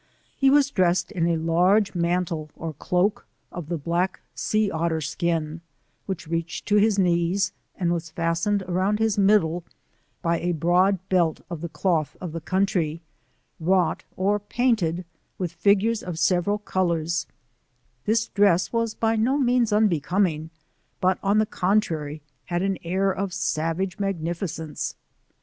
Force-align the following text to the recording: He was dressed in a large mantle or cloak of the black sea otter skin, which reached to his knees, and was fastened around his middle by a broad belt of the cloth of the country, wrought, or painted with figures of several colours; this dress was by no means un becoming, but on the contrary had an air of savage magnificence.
He 0.35 0.49
was 0.49 0.71
dressed 0.71 1.11
in 1.11 1.27
a 1.27 1.37
large 1.37 1.93
mantle 1.93 2.49
or 2.55 2.73
cloak 2.73 3.27
of 3.51 3.69
the 3.69 3.77
black 3.77 4.19
sea 4.33 4.71
otter 4.71 4.99
skin, 4.99 5.61
which 6.07 6.27
reached 6.27 6.65
to 6.69 6.77
his 6.77 6.97
knees, 6.97 7.53
and 7.75 7.93
was 7.93 8.09
fastened 8.09 8.63
around 8.63 8.97
his 8.97 9.19
middle 9.19 9.63
by 10.23 10.39
a 10.39 10.53
broad 10.53 10.97
belt 11.09 11.41
of 11.51 11.61
the 11.61 11.69
cloth 11.69 12.17
of 12.19 12.31
the 12.31 12.41
country, 12.41 13.03
wrought, 13.59 14.03
or 14.17 14.39
painted 14.39 15.05
with 15.37 15.51
figures 15.53 16.01
of 16.01 16.17
several 16.17 16.57
colours; 16.57 17.27
this 18.05 18.27
dress 18.29 18.73
was 18.73 18.95
by 18.95 19.15
no 19.15 19.37
means 19.37 19.71
un 19.71 19.87
becoming, 19.87 20.49
but 20.99 21.19
on 21.21 21.37
the 21.37 21.45
contrary 21.45 22.23
had 22.45 22.63
an 22.63 22.79
air 22.83 23.11
of 23.11 23.35
savage 23.35 23.99
magnificence. 23.99 24.95